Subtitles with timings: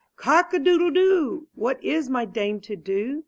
[0.15, 1.47] Cock a doodle doo!
[1.53, 3.19] What is my dame to do?